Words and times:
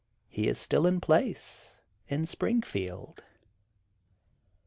He 0.29 0.47
is 0.47 0.57
still 0.57 0.87
in 0.87 0.99
place, 0.99 1.79
in 2.07 2.25
Springfield. 2.25 3.21